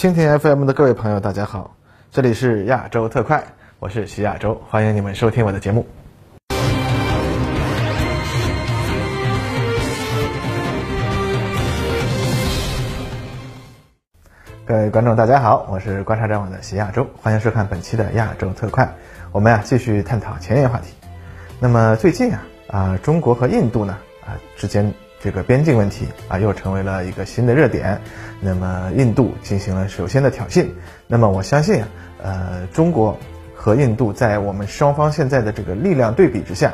[0.00, 1.76] 蜻蜓 FM 的各位朋友，大家好，
[2.10, 3.44] 这里是亚洲特快，
[3.78, 5.86] 我是徐亚洲，欢迎你们收听我的节目。
[14.64, 18.90] 各位观众，大家好，我是观察者网的徐亚洲，欢迎收看本期的亚洲特快。
[19.32, 20.94] 我们呀继续探讨前沿话题。
[21.58, 28.00] 那么最近啊啊，中国和印度呢啊之间这个边境问题啊又成为了一个新的热点。
[28.40, 30.66] 那么印度进行了首先的挑衅。
[31.06, 31.88] 那么我相信啊，
[32.22, 33.16] 呃，中国
[33.54, 36.72] 和印度在我们双方现在的这个力量对比之下，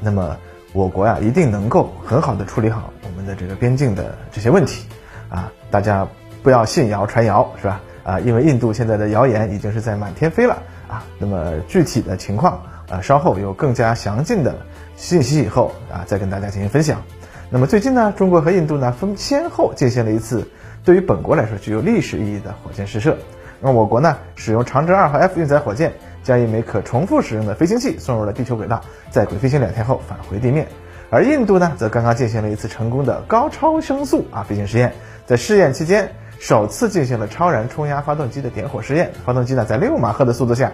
[0.00, 0.36] 那么
[0.72, 4.86] 我国呀一定能够很好的处理好我们的这个边境的这些问题
[5.28, 5.50] 啊。
[5.68, 6.06] 大家
[6.40, 7.80] 不要信谣传谣是吧？
[8.04, 11.04] 啊，因为印度现在的谣言已经是在满天飞了啊。
[11.18, 14.54] 那么具体的情况啊，稍后有更加详尽的
[14.96, 17.02] 信息以后啊，再跟大家进行分享。
[17.50, 20.46] 那么最近呢，中国和印度呢分先后进行了一次
[20.84, 23.16] 对于本国来说具有历史意义的火箭试射。
[23.60, 30.66] 那么我国呢，使用长征二号 F 运载火箭，将一枚可重复使用的飞行器送入了地球轨道，在轨飞行两天后返回地面。
[31.08, 34.92] 而印度呢，则刚刚进行了一次成功的高超声速啊飞行试验，
[35.24, 40.70] 在试验期间，首次进行了超燃冲压发动机的点火试验，发动机呢在六马赫的速度下，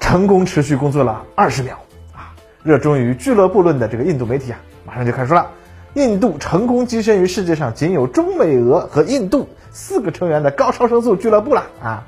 [0.00, 1.78] 成功持续工作了二十秒
[2.12, 2.34] 啊！
[2.64, 5.48] 热衷于俱乐部论的这个印度媒体啊，马上就开始说了。
[5.94, 12.06] 印度成功跻身于世界上仅有中美俄和印度四个成员的高超声速俱乐部了啊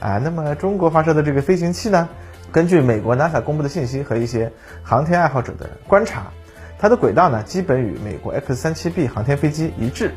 [0.00, 0.18] 啊！
[0.18, 2.08] 那么中国发射的这个飞行器呢？
[2.50, 4.50] 根据美国 NASA 公布的信息和一些
[4.82, 6.32] 航天爱好者的观察，
[6.78, 10.12] 它的轨道呢基本与美国 X-37B 航天飞机一致。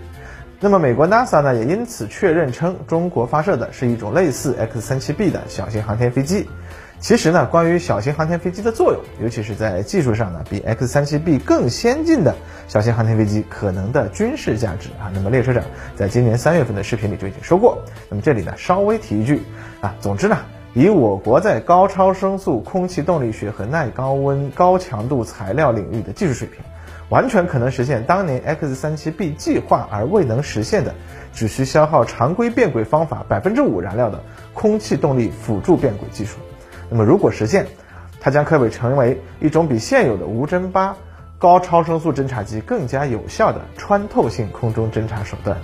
[0.59, 6.50] 那么美国 NASA 呢也因此确认称，中国发射的是一种类似 X-37B 的小型航天飞机。
[6.99, 12.33] 其实呢，关于小型航天飞机的作用，尤其是在技术上呢，比 X-37B 更先进的
[12.67, 15.11] 小型航天飞机可能的军事价值啊。
[15.13, 15.63] 那么列车长
[15.95, 17.77] 在今年三月份的视频里就已经说过。
[18.09, 19.43] 那么这里呢，稍微提一句
[19.81, 20.37] 啊，总之呢，
[20.73, 26.59] 以我国在高超声速空气动力学和耐高温高强度材料领域的技术水平，
[27.09, 30.95] 完全可能实现当年 X-37B 计划而未能实现的，
[31.33, 34.23] 只需消耗常规变轨方法百分之五燃料的
[34.55, 36.37] 空气动力辅助变轨技术。
[36.89, 37.65] 那么，如果实现，
[38.19, 40.95] 它将可以成为一种比现有的无侦八
[41.37, 45.57] 高超声速侦察机更加有效的穿透性空中侦察手段。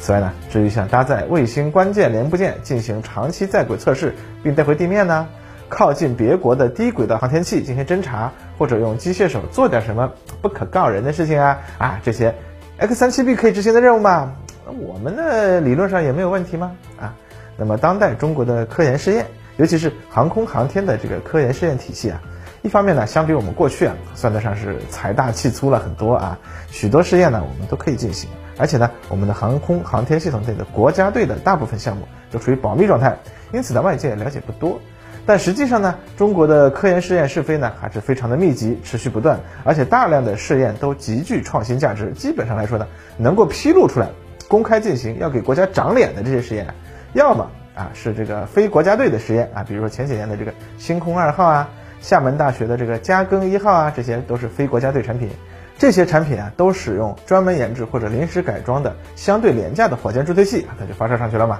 [0.00, 5.28] 此外呢，至于想搭载卫星关键连部件进行长期在轨测试并带回地面呢，
[5.68, 10.10] 靠近别国的低轨道航天器进行侦察，或者用机械手做点什么
[10.40, 12.34] 不可告人的事情啊啊，这些
[12.78, 14.32] X-37B 可以执行的任务吗？
[14.66, 16.72] 我们的理论上也没有问题吗？
[16.98, 17.14] 啊，
[17.58, 19.26] 那么当代中国的科研试验。
[19.60, 22.18] 尤其是航空航天的这个科研试验体系啊，
[22.62, 26.38] 一方面呢，相比我们过去啊，算得上是财大气粗了很多啊。
[26.70, 33.18] 许多试验呢，我们都可以进行，而且呢，我们的航空航天系统内的国家队的大部分项目都处于保密状态，
[33.52, 34.80] 因此呢，外界了解不多。
[35.26, 42.12] 但实际上呢，中国的科研试验试飞呢，还是非常的密集，持续不断，而且大量的试验都极具创新价值。
[42.12, 42.86] 基本上来说呢，
[43.18, 44.08] 能够披露出来、
[44.48, 46.66] 公开进行、要给国家长脸的这些试验，
[47.12, 47.50] 要么。
[47.74, 51.68] 啊，是这个非国家队的实验啊，比如说前几年的这个星空二号啊，
[52.00, 55.30] 厦门大学的这个嘉庚一号啊，这些都是非国家队产品。
[55.78, 61.58] 这些产品啊，都使用专门研制或者临时改装的相对廉价的火箭助推器，它就发射上去了嘛。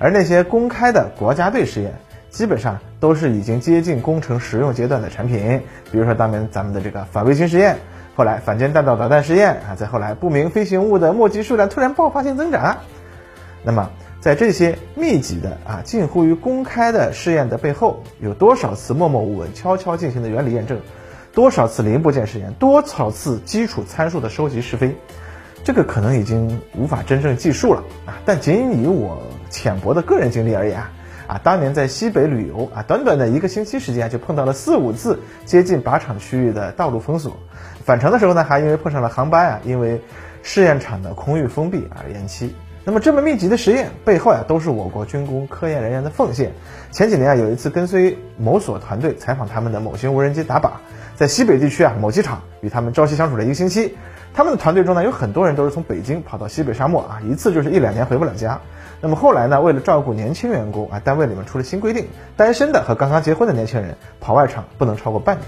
[0.00, 1.92] 而那些公开的国家队实验，
[2.30, 7.76] 基本上都是已经接近工程实用阶段的产品，比如说当年咱们的这个反卫星实验，
[8.16, 12.78] 后来反舰弹道导弹实验啊，再后来不明飞行物的墨迹数量突然爆发性增长，
[13.62, 13.88] 那么。
[14.20, 20.78] 在这些密集的啊近乎于公开的试验的背后，有多少次默默无闻、悄悄进行的原理验证，
[21.32, 24.94] 多少次零部件试验，多少次基础参数的收集试飞，
[25.64, 28.20] 这个可能已经无法真正计数了啊！
[28.26, 30.92] 但仅以我浅薄的个人经历而言啊，
[31.26, 37.38] 啊，当年在西北旅游啊，短短的一个星期时间就碰到了四五次接近靶场区域的道路封锁，
[37.86, 40.02] 返程的时候呢，还因为碰上了航班啊，因为
[40.42, 42.54] 试验场的空域封闭而延期。
[42.82, 46.52] 那么这么密集的实验背后呀，都是我国军工科研人员的奉献。
[46.90, 50.70] 前几年啊，有一次跟随某所团队采访他们的某型无人机打靶，
[51.14, 53.96] 在西北地区啊某机场与他们朝夕相处了一个星期。
[54.32, 58.58] 他们的团队中呢，有很多人都是从北京跑到西北沙漠啊，一次就是一两年回不了家。
[59.02, 62.06] 那么后来呢，为了照顾年轻员工啊，单位里面出了新规定，
[62.36, 65.46] 单身的和刚刚结婚的年轻人跑外场不能超过半年。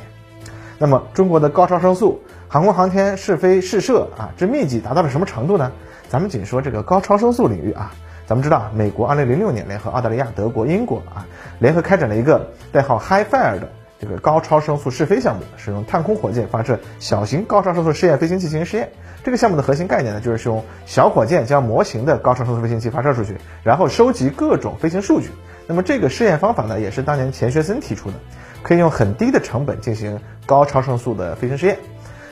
[0.79, 5.73] 那么中国的高超声速航空航天试飞试射啊，这密集达到了什么程度呢？
[6.12, 7.91] 咱们仅说这个高超声速领域啊，
[8.26, 11.25] 咱们知道，美国2006年联合澳大利亚、德国、英国啊，
[11.59, 18.91] 联合开展了一个代号 High Fire 的这个高超声速试飞项目，使用探空火箭发射小型高超声速试验飞行器进行试验。
[19.25, 25.31] 这个项目的核心概念呢，就是使用小火箭将模型的高超声速飞行器发射出去，然后收集各种飞行数据。
[25.67, 28.17] 那么这个试验方法呢，也是当年钱学森提出的，
[28.62, 31.79] 可以用很低的成本进行高超声速的飞行试验。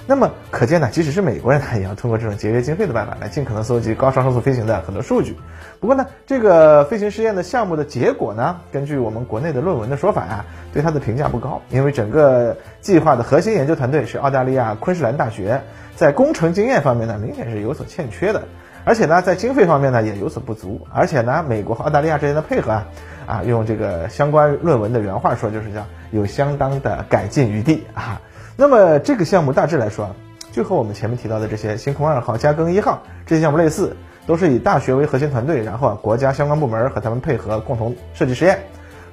[0.06, 5.36] 那么可见呢，即使是美国人，他也要通过这种节约经费的办法来尽可能搜集高超声速飞行的很多数据。
[5.78, 15.62] 不过呢，这个飞行试验的项目的结果呢，根据我们国内的论文的说法啊，对它的评价不高，因为整个计划的核心研究团队是澳大利亚昆士兰大学，
[15.94, 18.42] 在工程经验方面呢，明显是有所欠缺的，
[18.84, 22.86] 而且呢，在经费方面呢，也有所不足，而且呢，美国和澳大利亚之间的配合啊，
[23.26, 28.20] 啊，用这个相关论文的原话说，就是叫有相当的改进余地啊。
[28.56, 30.16] 那么这个项目大致来说啊，
[30.52, 38.58] 就和我们前面提到的这些星空二号、加更一号这些项目类似，都是以大学为核心团队，然后啊国家相关部门和他们配合，共同设计实验。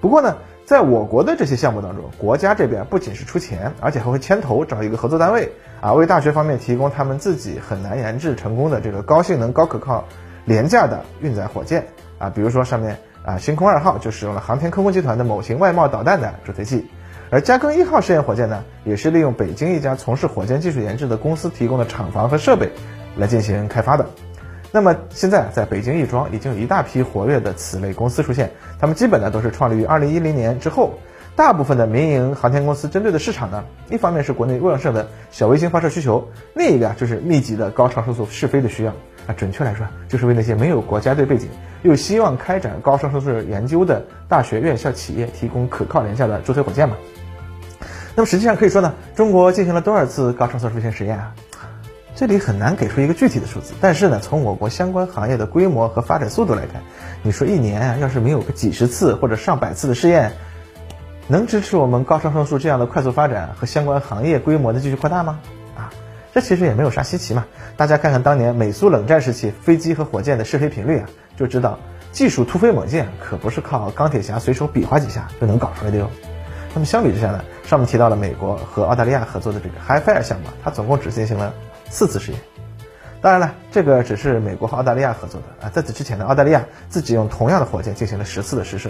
[0.01, 0.35] 不过呢，
[0.65, 5.49] 在我国的这些项目当中，国家这边不仅是出钱，而且还会牵头找一个合作单位
[5.79, 10.03] 啊，为大学方面提供他们自己很难研制成功的这个高性能、高可靠、
[10.45, 11.87] 廉价的运载火箭
[12.19, 16.85] 啊，比如说上面啊，星空二号就使用了航天科工集团的某型外贸导弹的助推器。
[17.29, 22.69] 而加更一号试验火箭呢，也是利用北京一家从事火箭技术研制的公司提供的厂房和设备
[23.17, 24.05] 来进行开发的。
[24.71, 30.93] 那么现在在北京亦庄已经有一大批活跃的此类公司出现，他们基本呢都是创立于二零一零年之后。
[31.37, 38.91] 大部分的民营航天公司针对的市场呢，一方面是国内旺盛的小卫星发射需求，另一个啊就是密集的高超声速试飞的需要
[39.27, 39.35] 啊。
[39.37, 41.47] 准确来说，就是为那些没有国家队背景
[41.83, 46.97] 又希望开展高超声速研究的大学院校企业提供可靠廉价的助推火箭嘛。
[48.15, 51.35] 那么实际上可以说呢，中国进行了多少次高超声速飞行实验啊？
[52.15, 56.81] 这里很难给出一个具体的数字，但是呢，从我国相关行业的规模和发展速度来看，
[57.21, 60.31] 你说一年啊，要是没有个几十次或者上百次的试验，
[61.29, 65.39] 能支持我们高超声速这样的快速发展和相关行业规模的继续扩大吗？
[65.75, 65.91] 啊，
[66.33, 67.45] 这其实也没有啥稀奇嘛。
[67.75, 71.79] 大家看看当年美苏冷战时期飞机和火箭的试飞频率啊，就知道
[72.13, 76.09] 技术突飞猛进可不是靠钢铁侠随手比划几下就能搞出来的哟。
[76.73, 81.53] 那么相比之下呢，上面提到了美国和澳大利亚合作的这个 h i f i r 项目，它总共只进行了
[81.89, 82.39] 四次试验。
[83.19, 88.89] 当然了，这个只是美国和澳大利亚合作的啊，在此之前呢，澳大利亚自己用同样的火箭进行了十次的试射。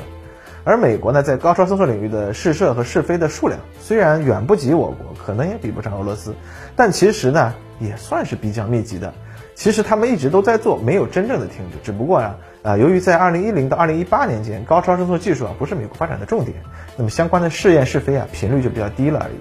[0.68, 6.36] 而美国呢，在高超声速领域的试射和试飞的数量虽然远不及我国，可能也比不上俄罗斯，
[6.76, 9.14] 但其实呢，也算是比较密集的。
[9.56, 11.78] 其实他们一直都在做，没有真正的停止。
[11.86, 16.58] 只不过呀，啊，由于在二零一零到二零一八年间，高超声速技术啊不是美国发展的重点，
[16.98, 19.36] 那么相关的试验试飞啊频率就比较低了而已。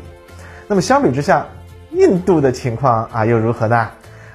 [0.68, 1.48] 那么相比之下，
[1.90, 3.76] 印度的情况啊又如何呢？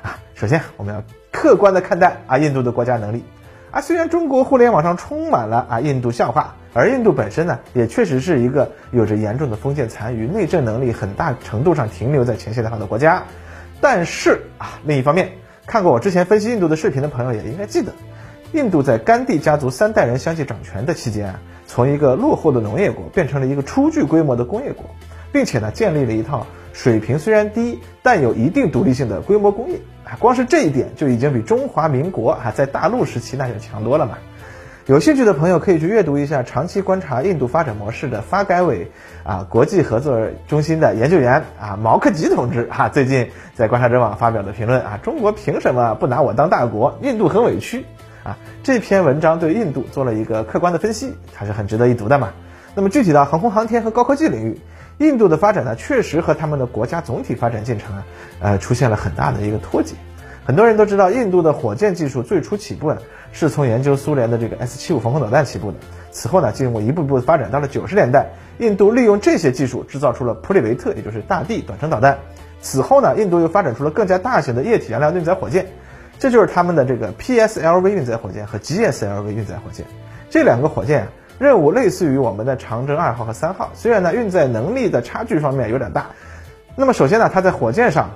[0.01, 1.01] 啊，首先我们要
[1.31, 3.23] 客观的看待啊印度的国家能力。
[3.71, 13.23] 啊，虽然中国互联网上充满了啊印度笑话，而印度本身呢，也确实是一个有着严重的封建残余、内政能力很大程度上停留在前现代化的国家。
[13.79, 15.31] 但是啊，另一方面，
[15.65, 17.93] 看过我之前分析印度的视频的朋友也应该记得，
[18.51, 21.35] 印度在甘地家族三代人相继掌权的期间，
[21.65, 24.85] 从一个落后的农业国变成了一个初具规模的工业国，
[25.31, 29.79] 并且呢，建立了一套水平虽然低，但有一定独立性的规模工业。
[30.19, 34.17] 光是这一点就已经比中华民国啊在大陆时期那就强多了嘛。
[34.87, 38.91] 有兴趣的朋友可以去阅读一下长期观察印度发展模式的发改委
[39.23, 46.97] 啊国际合作中心的研究员啊毛克吉同志啊最近在观察者网发表的评论啊中国凭什么不拿我当大国？
[47.01, 47.85] 印度很委屈
[48.23, 52.31] 啊这篇文章对印度做了一个客观的分析，还是很值得一读的嘛。
[52.75, 54.59] 那么具体到航空航天和高科技领域。
[54.97, 58.05] 印度的发展呢，确实和他们的国家总体发展进程啊，
[58.39, 59.95] 呃，出现了很大的一个脱节。
[60.43, 62.99] 很多人都知道，印度的火箭技术最初起步呢，
[63.31, 65.77] 是从研究苏联的这个 S 七五防空导弹起步的。
[66.11, 72.17] 此后呢，经过一步步的发展，到了九十年代，印度利用这些技术制造出了普里维特，也就是大地短程导弹。
[72.61, 75.67] 此后呢，印度又发展出了更加大型的液体燃料运载火箭，
[76.19, 79.85] 这就是他们的这个 PSLV 运载火箭和 GSLV 运载火箭。
[80.29, 81.07] 这两个火箭。
[81.39, 86.11] 任务类似于我们的长征二号和三号，虽然呢运载能力的差距方面有点大。
[86.75, 88.11] 那么首先呢，它在火箭上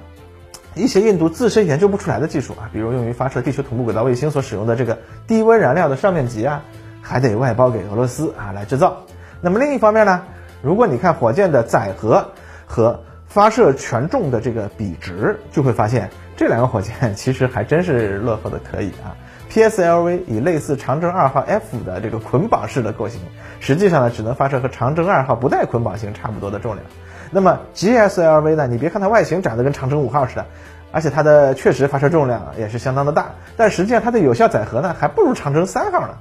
[0.76, 6.64] 一些印度自身研究不出来的技术啊，比如用于发射地球同步轨道卫星所使用的这个低温燃料的上面级啊，
[7.02, 9.04] 还得外包给俄罗斯啊来制造。
[9.42, 10.24] 那么另一方面呢，
[10.62, 12.32] 如果你看火箭的载荷
[12.66, 19.16] 和发射权重的这个比值，就会发现这两个火箭 其实还真是落后的可以啊。
[19.52, 23.22] PSLV 以类似长征二号 F 的这个捆绑式的构型，
[23.62, 26.86] 实际上呢只能发射和长征二号不带捆绑型差不多的重量。
[27.32, 30.46] 那么 GSLV 呢，你别看它外形长得跟长征五号似的，
[30.92, 36.16] 而且它的确实发射重量也是相当的大，但实际上它的有效载荷呢还不如长征三号呢。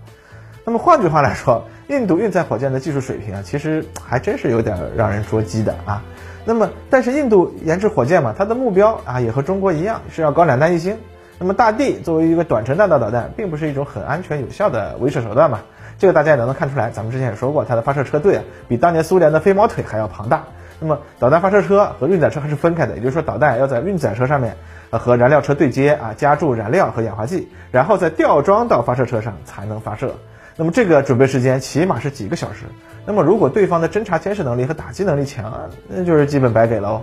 [0.65, 6.03] 那么换句话来说，印度运载火箭的技术水平啊，其实还真是有点让人捉鸡的啊。
[6.47, 10.97] 那么，但是印度研制火箭嘛，它的目标啊也和中国一样是要搞两弹一星。
[11.39, 15.61] 那么大地作为一个短程弹道导弹，并不是一种很安全有效的威慑手段嘛。
[15.99, 20.45] 这个大家也能看出来，咱们之前也说过，它的发射车队啊比当年苏联的飞毛腿还要庞大。
[20.81, 24.57] 那么导弹发射车和运载车还是分开的，也就是说导弹要在运载车上面
[24.91, 30.15] 呃和燃料车对接啊，加注燃料和氧化剂，然后再吊装到发射车上才能发射。
[30.57, 32.65] 那么这个准备时间起码是几个小时。
[33.07, 37.03] 那么如果对方的侦察监视能力和打击能力强，那就是基本白给喽。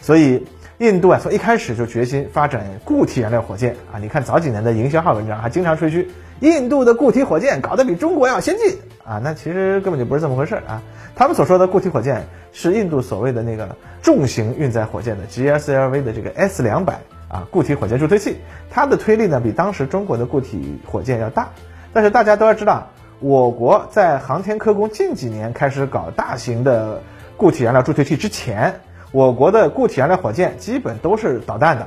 [0.00, 0.46] 所以
[0.78, 3.98] 印度啊从一开始就决心发展固体燃料火箭啊。
[3.98, 10.82] 你看早几年的营销号文章还经常吹嘘印度的固体火箭搞得比中国要先进啊，那其实根本就不是这么回事啊。
[11.16, 18.38] 他们所说的固体火箭是印度所谓的那个重型运载火箭的 GSLV 的这个 S 两百啊固体火箭助推器，
[18.70, 21.48] 它的推力呢比当时中国的固体火箭要大。
[21.92, 22.88] 但是大家都要知道，
[23.20, 27.00] 我国在航天科工近几年开始搞大型的
[27.36, 28.80] 固体燃料助推器之前，
[29.12, 31.86] 我国的固体燃料火箭基本都是导弹的。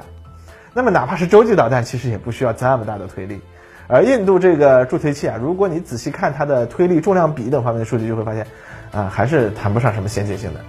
[0.73, 3.41] 那么哪怕是洲际导弹，其实也不需要这么大的推力。
[3.89, 8.45] 而印度这个助推器啊，如果你仔细看它的推力、重量比等方面的数据，就会发现，
[8.91, 10.61] 啊，还是谈不上什么先进性的。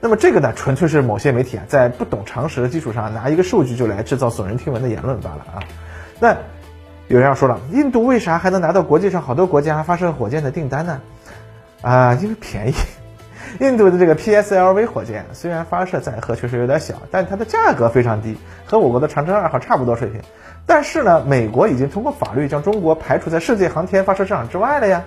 [0.00, 5.62] 那么这个呢，纯粹是某些媒体啊，在不懂常识的基础上，拿一个数据就来制造耸人听闻的言论罢了啊。
[6.20, 6.36] 那。
[7.08, 11.00] 有人要说了，印度为啥还能拿到国际上好多国家发射火箭的订单呢？
[11.80, 12.74] 啊，因为便宜。
[13.60, 20.20] 印度的这个 PSLV 火箭虽然发射载荷确实有点小，但它的价格非常低，和我国的长征二号差不多水平。
[20.66, 25.04] 但是呢，美国已经通过法律将中国排除在世界航天发射市场之外了呀，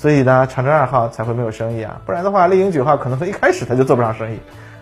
[0.00, 2.00] 所以呢，长征二号才会没有生意啊。
[2.06, 4.38] 不然的话，猎鹰九号可能从一开始它就做不上生意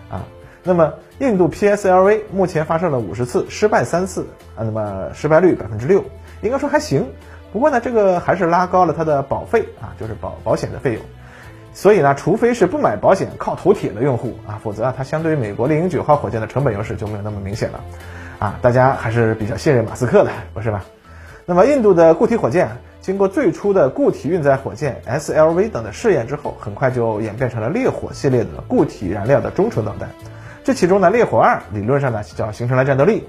[0.09, 0.23] 啊。
[0.63, 6.05] 那么，印度 PSLV 目前发射了五十次，失败三次啊，那么失败率百分之六。
[6.41, 7.05] 应该说还行，
[7.51, 11.01] 不过呢，这个还是拉高了它的保费啊，就是保保险的费用。
[11.73, 17.81] 所以呢，除非是不买保险靠头铁的用户啊，否则啊，它相对于美国猎鹰九号火箭的成本优势就没有那么明显了。
[18.39, 20.85] 啊，大家还是比较信任马斯克的，不是吧？
[21.45, 22.69] 那么，印度的固体火箭
[23.01, 30.09] 经过最初的固体运载火箭 SLV 等的试验之后，很快就演变成了烈火系列的固体燃料的中程导弹。
[30.63, 33.27] 这其中呢，烈火二理论上呢叫形成了战斗力，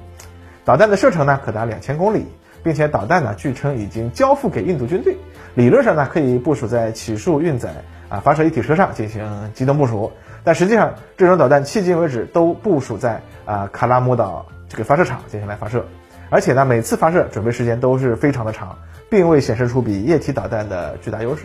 [0.65, 2.27] 导弹的射程呢可达两千公里。
[2.63, 5.17] 并且导弹呢，据称已经交付给印度军队，
[5.55, 7.71] 理论上呢可以部署在起数运载
[8.11, 10.13] 啊发射一体车上进行机动部署，
[10.45, 15.83] 但实际上这种导弹迄今为止都部署在啊卡拉姆岛这个发射场进行来发射，
[16.31, 18.79] 而且呢每次发射准备时间都是非常的长，
[19.11, 21.43] 并未显示出比液体导弹的巨大优势，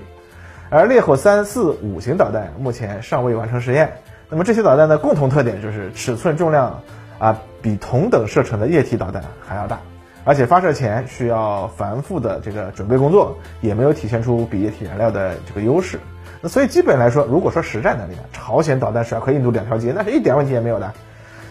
[0.70, 3.98] 而烈火三四五型导弹目前尚未完成实验，
[4.30, 6.82] 那么这些导弹的共同特点就是尺寸重量
[7.20, 9.80] 啊比同等射程的液体导弹还要大。
[10.28, 16.00] 而且发射前需要繁复的这个准备工作，也没有体现出比液体燃料的这个优势。
[16.42, 20.92] 那所以基本来说，如果说实战能力，朝鲜导弹甩开印度两条街，那是一点问题也没有的。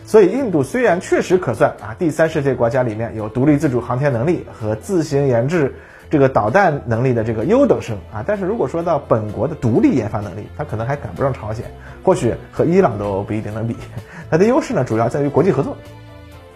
[0.05, 5.75] 所以印度虽然确实可算啊第三世界国家里面有独立自主航天能力和自行研制
[6.11, 11.65] 这个导弹能力的这个优等生啊，但是如果说到本国的独立研发能力，它可能还赶不上朝鲜，
[12.05, 13.77] 或许和伊朗都不一定能比。
[14.31, 15.77] 它的优势呢，主要在于国际合作。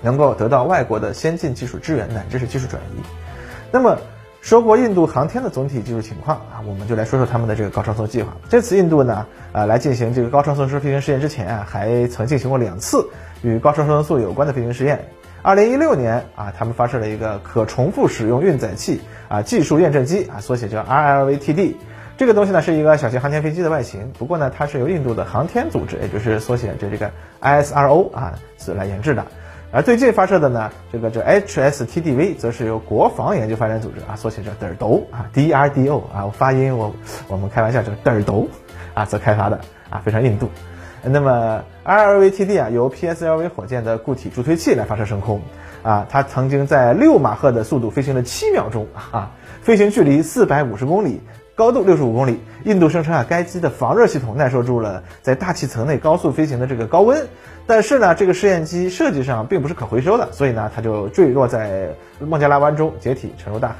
[0.01, 3.03] 能够得到外国的先进技术支援乃至是技术转移。
[3.73, 3.99] 那么
[4.41, 8.37] 说过印度航天的总体技术情况啊，我们就来说说他们的这个高超送计划。
[8.49, 13.11] 这次印度呢，呃，来进行这个高超送飞行试验之前啊，还曾进行过两次
[13.43, 15.09] 与高超声速有关的飞行试验。
[15.43, 21.75] 二零一六年啊，他们发射了一个可重复使用运载器啊技术验证机啊，缩写叫 RLVTD。
[22.17, 29.25] 这个东西呢是一个小型航天飞机的外形，不过呢，它是由印度的航天组织，也就是缩写这这个 ISRO 啊，所来研制的。
[29.71, 36.93] 而最近发射的呢，这个这 HSTDV 则是由国防研究发展组织啊，缩写叫 DRDO 啊，DRDO 啊，发音我
[37.29, 38.49] 我们开玩笑叫 DRDO
[38.95, 40.51] 啊，则开发的啊，非常印度。
[41.03, 45.41] 那么 RLVTD 啊，由 PSLV 火箭的固体助推器来发射升空
[45.83, 49.31] 啊，它曾经在六马赫的速度飞行了七秒钟啊，
[49.63, 51.21] 飞行距离四百五十公里。
[51.55, 57.27] 高度六十五公里，印度声称啊，该机的防热系统耐受住了在大气层内高速飞行的这个高温。
[57.67, 61.89] 但是呢，这个试验机设计上并不是可回收的，所以呢，它就坠落在
[62.21, 63.79] 孟加拉湾中解体沉入大海。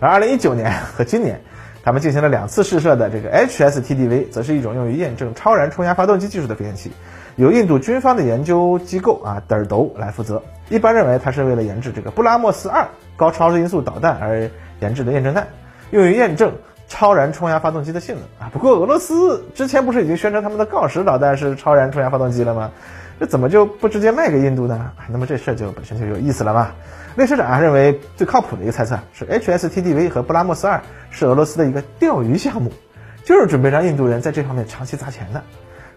[0.00, 1.40] 而二零一九年和今年，
[1.88, 6.92] 他们进行了两次试射的这个 HSTDV，则是一种用于验证超燃冲压发动机技术的飞行器，
[7.36, 10.42] 由印度军方的研究机构啊德尔斗来负责。
[10.68, 15.48] 一般认为，它是为了研制这个布拉莫斯二高超音速导弹而研制的验证弹，
[15.90, 16.52] 用于验证。
[16.90, 18.48] 超燃冲压发动机的性能啊！
[18.50, 22.70] 不过俄罗斯之前不是已经宣称他们的锆石导弹是超燃冲压发动机了吗？
[23.18, 24.92] 这怎么就不直接卖给印度呢？
[25.08, 26.70] 那么这事儿就本身就有意思了嘛。
[27.16, 32.72] 列车长认为最靠谱的一个猜测是 HSTDV 和布拉莫斯二是俄罗斯的一个钓鱼项目，
[33.24, 35.42] 就是准备让印度人在这方面长期砸钱的。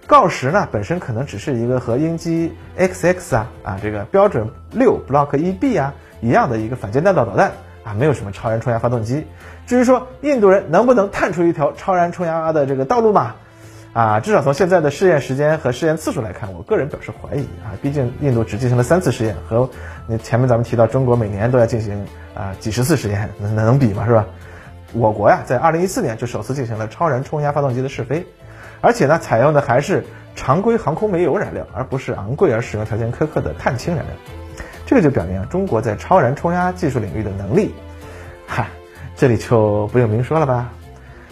[0.07, 7.51] 锆石呢本身可能只是一个和鹰击 XX 啊啊这个标准六 Block 一 B 啊一样的一个反舰弹道导弹
[7.83, 9.27] 啊，没有什么超燃冲压发动机。
[9.67, 13.35] 至于说印度人能不能探出一条超燃冲压的这个道路嘛？
[13.93, 17.75] 啊，至少从现在的试验时间和试验次数来看，我个人表示怀疑啊。
[17.81, 19.69] 毕竟印度只进行了三次试验，和
[20.07, 24.05] 那前面咱们提到中国每年都要进行啊几十次实验，能能比吗？
[24.05, 24.25] 是吧？
[24.93, 28.25] 我国呀，在二零一四年就首次进行了超燃冲压发动机的试飞，
[28.79, 30.05] 而且呢，采用的还是
[30.35, 34.15] 常规航空煤油燃料，而不是昂贵而使用条件苛刻的碳氢燃料。
[34.85, 37.73] 这个就表明啊，中国在超燃冲压技术领域的能力，
[38.47, 38.67] 嗨，
[39.17, 40.71] 这里就不用明说了吧。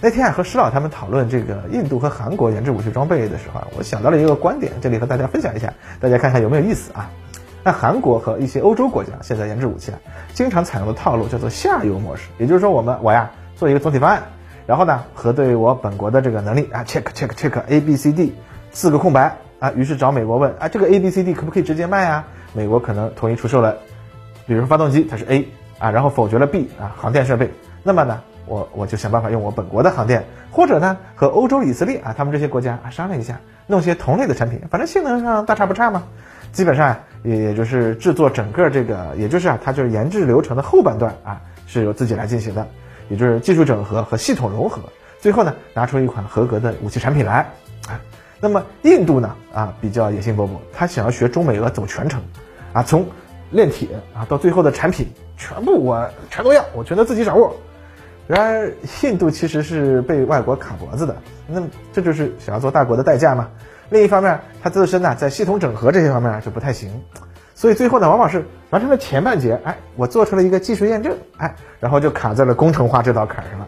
[0.01, 7.11] 那天啊，和施老他们讨论这个印度和韩国研制武器装备的时候啊，我想到了一个观点，这里和大家分享一下，大家看看有没有意思啊？
[7.65, 9.99] 那韩国和一些欧洲国家现在研制武器啊，
[10.33, 14.23] 经常采用的套路叫做下游模式，也就是说，我们我呀做一个总体方案，
[14.65, 18.33] 然后呢核对我本国的这个能力啊，check check check A B C D
[18.71, 22.25] 四个空白啊，于是找美国问啊，这个 A B C D 可不可以直接卖啊？
[22.53, 23.75] 美国可能同意出售了，
[24.47, 25.45] 比如说发动机它是 A
[25.77, 27.51] 啊，然后否决了 B 啊，航电设备，
[27.83, 28.21] 那么呢？
[28.49, 36.03] 我我就想办法用我本国的航电，或者呢和欧洲以色列啊，他们这些国家啊商量一下，弄些同类的产品，反正性能上大差不差嘛。
[36.51, 42.67] 基本上也也就是制作整个这个，也就是啊，它就是研制流程的后半段啊是由自己来进行的，
[43.07, 44.81] 也就是技术整合和系统融合，
[45.19, 47.47] 最后呢拿出一款合格的武器产品来
[47.87, 48.01] 啊。
[48.41, 52.19] 那么印度呢啊比较野心勃勃，他想要学中美俄走全程
[52.73, 53.05] 啊，从
[53.51, 57.55] 炼铁啊到最后的产品全部我全都要，我全都自己掌握。
[58.29, 58.71] 然而，
[59.01, 61.15] 印度其实是被外国卡脖子的，
[61.47, 63.49] 那这就是想要做大国的代价嘛。
[63.89, 67.01] 另一方面，它自身呢在系统整合这些方面就不太行，
[67.55, 73.67] 所以最后呢，往往是完成了前半截，哎，我做出了一个技术验证，哎，然后就卡在了工程化这道坎上了。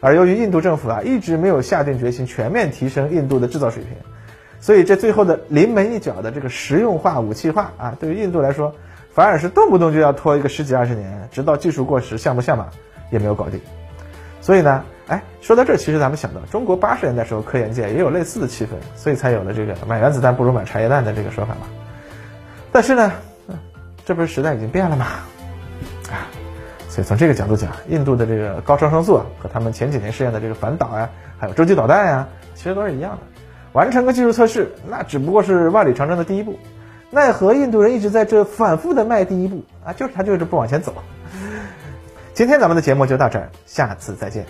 [0.00, 3.94] 而由于印度政府啊一直没有下定决心全面提升印度的制造水平，
[4.60, 8.74] 所以这最后的临门一脚的这个实用化武器化啊，对于印度来说，
[9.10, 12.68] 反而是动不动就要拖一个十几二十年，直到技术过时，项目下马
[13.10, 13.58] 也没有搞定。
[14.46, 21.62] 所以呢，哎，说到这，其实咱们想到中国八十年代时候科研界也有类似的气氛，所以才有了这个买原子弹不如买茶叶蛋的这个说法嘛。
[22.70, 23.10] 但是呢，
[24.04, 25.06] 这不是时代已经变了吗？
[26.12, 26.30] 啊，
[26.88, 33.18] 所以从这个角度讲，印度的这个高超声速和他们前几年试验的这个反导啊，还有洲际导弹呀，其实都是一样的。
[33.72, 36.56] 完成个技术测试，那只不过是万里长征的第一步。
[37.10, 40.94] 奈何印度人一直在这反复的迈第一步啊，就是他就是不往前走。
[42.36, 44.44] 今天咱们的节目就到这儿，下次再见。